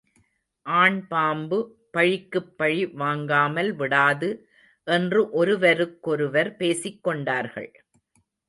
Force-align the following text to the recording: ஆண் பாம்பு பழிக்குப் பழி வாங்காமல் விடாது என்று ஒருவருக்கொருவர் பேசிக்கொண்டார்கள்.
ஆண் 0.65 1.07
பாம்பு 1.07 1.57
பழிக்குப் 1.91 2.57
பழி 2.57 2.85
வாங்காமல் 2.93 3.71
விடாது 3.75 4.29
என்று 4.87 5.29
ஒருவருக்கொருவர் 5.31 6.55
பேசிக்கொண்டார்கள். 6.59 7.71